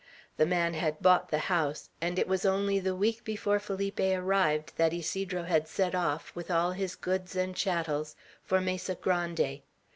The 0.37 0.47
man 0.47 0.73
had 0.73 1.03
bought 1.03 1.29
the 1.29 1.37
house; 1.45 1.91
and 2.01 2.17
it 2.17 2.27
was 2.27 2.43
only 2.43 2.79
the 2.79 2.95
week 2.95 3.23
before 3.23 3.59
Felipe 3.59 3.99
arrived, 3.99 4.73
that 4.77 4.93
Ysidro 4.93 5.43
had 5.43 5.67
set 5.67 5.93
off, 5.93 6.31
with 6.35 6.49
all 6.49 6.71
his 6.71 6.95
goods 6.95 7.35
and 7.35 7.55
chattels, 7.55 8.15
for 8.41 8.59
Mesa 8.59 8.95
Grande. 8.95 9.61